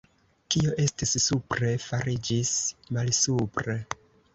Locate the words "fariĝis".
1.85-2.59